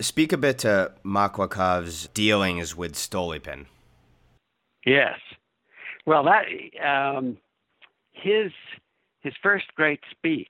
[0.00, 3.66] Speak a bit to Maklakov's dealings with Stolypin.
[4.84, 5.18] Yes.
[6.06, 6.44] Well, that
[6.84, 7.38] um,
[8.12, 8.52] his
[9.20, 10.48] his first great speech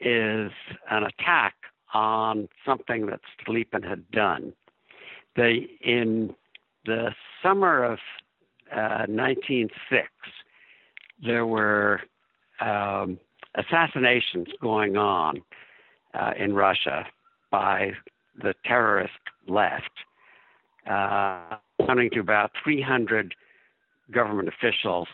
[0.00, 0.52] is
[0.90, 1.54] an attack
[1.94, 4.52] on something that Stolypin had done.
[5.34, 6.34] They in
[6.84, 7.10] the
[7.42, 7.98] summer of
[8.72, 10.08] uh, 1906,
[11.24, 12.00] there were
[12.60, 13.18] um,
[13.54, 15.42] assassinations going on
[16.14, 17.06] uh, in Russia
[17.50, 17.92] by
[18.40, 19.12] the terrorist
[19.46, 19.90] left,
[20.88, 23.34] uh, amounting to about 300
[24.10, 25.08] government officials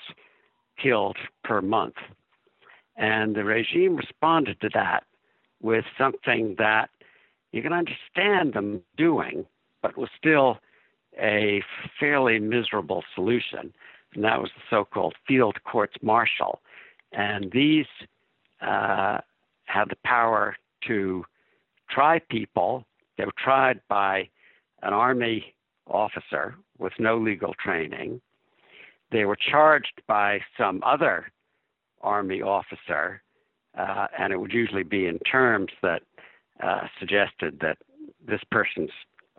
[0.82, 1.96] killed per month.
[2.96, 5.04] And the regime responded to that
[5.60, 6.90] with something that
[7.52, 9.46] you can understand them doing,
[9.82, 10.58] but was still
[11.20, 11.62] a
[11.98, 13.72] fairly miserable solution.
[14.14, 16.60] And that was the so called field courts martial.
[17.12, 17.86] And these
[18.60, 19.18] uh,
[19.64, 20.56] had the power
[20.88, 21.24] to
[21.90, 22.84] try people.
[23.22, 24.28] They were tried by
[24.82, 25.54] an army
[25.86, 28.20] officer with no legal training.
[29.12, 31.30] They were charged by some other
[32.00, 33.22] army officer,
[33.78, 36.02] uh, and it would usually be in terms that
[36.64, 37.78] uh, suggested that
[38.26, 38.90] this person's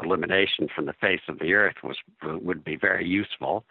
[0.02, 3.66] elimination from the face of the earth was would be very useful.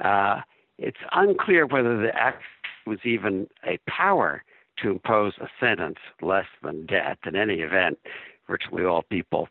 [0.00, 0.42] Uh,
[0.78, 2.44] it's unclear whether the act
[2.86, 4.44] was even a power
[4.80, 7.18] to impose a sentence less than death.
[7.26, 7.98] In any event,
[8.50, 9.48] virtually all people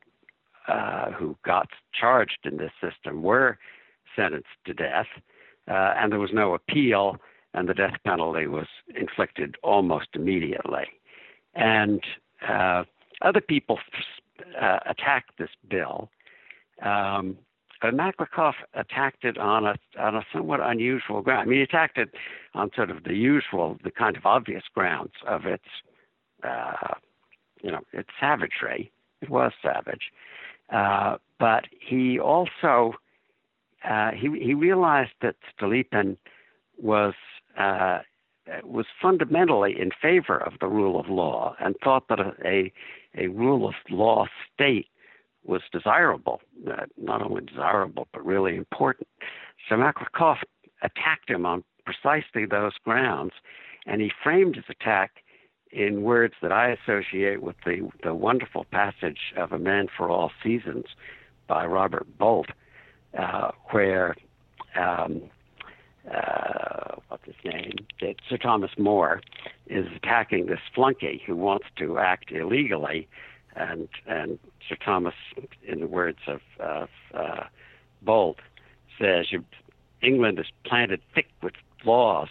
[0.67, 1.67] uh, who got
[1.99, 3.57] charged in this system were
[4.15, 5.07] sentenced to death,
[5.67, 7.17] uh, and there was no appeal,
[7.53, 10.87] and the death penalty was inflicted almost immediately.
[11.55, 12.01] And
[12.47, 12.83] uh,
[13.21, 13.79] other people
[14.61, 16.09] uh, attacked this bill.
[16.81, 17.37] Um,
[17.81, 21.41] but Maklakov attacked it on a on a somewhat unusual ground.
[21.41, 22.09] I mean, he attacked it
[22.53, 25.63] on sort of the usual, the kind of obvious grounds of its,
[26.43, 26.95] uh,
[27.61, 28.91] you know, its savagery.
[29.21, 30.11] It was savage,
[30.71, 32.93] uh, but he also
[33.87, 36.17] uh, he he realized that Stolypin
[36.81, 37.13] was
[37.57, 37.99] uh,
[38.63, 42.73] was fundamentally in favor of the rule of law and thought that a, a,
[43.17, 44.87] a rule of law state
[45.45, 49.07] was desirable, uh, not only desirable, but really important.
[49.67, 50.37] So Maklakov
[50.81, 53.33] attacked him on precisely those grounds,
[53.85, 55.23] and he framed his attack
[55.71, 60.31] in words that I associate with the, the wonderful passage of A Man for All
[60.43, 60.85] Seasons
[61.47, 62.47] by Robert Bolt,
[63.17, 64.15] uh, where
[64.75, 65.21] um,
[66.11, 67.73] uh, what's his name?
[68.01, 69.21] That Sir Thomas More
[69.67, 73.07] is attacking this flunky who wants to act illegally,
[73.55, 75.15] and and Sir Thomas,
[75.63, 77.43] in the words of, of uh,
[78.01, 78.37] Bolt,
[78.99, 79.27] says
[80.01, 81.53] England is planted thick with
[81.85, 82.29] laws,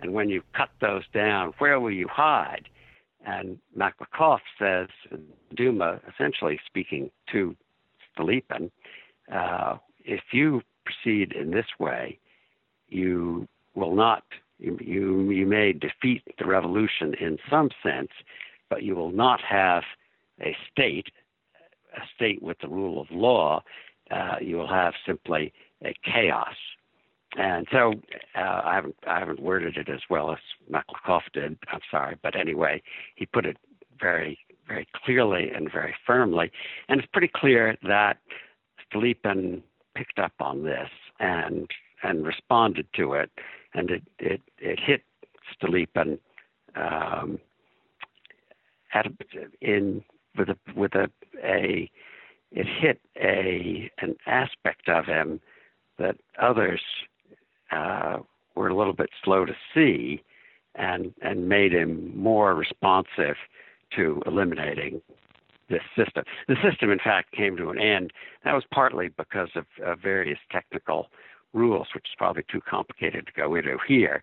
[0.00, 2.68] and when you cut those down, where will you hide?
[3.24, 4.88] And Maklakov says,
[5.54, 7.56] Duma, essentially speaking to
[8.16, 8.70] Stolypin,
[9.32, 12.18] uh, if you proceed in this way,
[12.88, 14.24] you will not
[14.58, 18.10] you, you you may defeat the revolution in some sense,
[18.68, 19.82] but you will not have
[20.40, 21.08] a state,
[21.96, 23.62] a state with the rule of law.
[24.10, 25.52] Uh, you will have simply
[25.84, 26.54] a chaos.
[27.36, 27.94] And so
[28.36, 30.38] uh, I haven't I haven't worded it as well as
[30.70, 31.56] Maklakov did.
[31.72, 32.82] I'm sorry, but anyway,
[33.14, 33.56] he put it
[33.98, 34.38] very
[34.68, 36.50] very clearly and very firmly,
[36.88, 38.18] and it's pretty clear that
[38.92, 39.62] Stolypin
[39.94, 41.70] picked up on this and
[42.02, 43.30] and responded to it,
[43.74, 45.02] and it it, it hit
[45.56, 46.18] Stolypin
[46.76, 47.38] um,
[48.92, 49.06] at
[49.60, 50.04] in
[50.36, 51.10] with a with a
[51.42, 51.90] a
[52.50, 55.40] it hit a an aspect of him
[55.98, 56.80] that others
[57.72, 58.18] uh,
[58.54, 60.22] were a little bit slow to see,
[60.74, 63.36] and and made him more responsive
[63.96, 65.02] to eliminating
[65.68, 66.24] this system.
[66.48, 68.12] The system, in fact, came to an end.
[68.44, 71.08] That was partly because of, of various technical
[71.52, 74.22] rules, which is probably too complicated to go into here.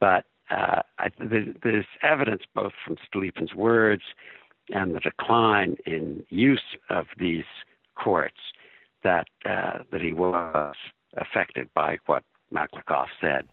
[0.00, 4.02] But uh, I, there's evidence both from Stolypin's words
[4.70, 7.44] and the decline in use of these
[7.94, 8.36] courts
[9.04, 10.74] that uh, that he was
[11.16, 12.24] affected by what
[12.56, 13.44] Maklakov said.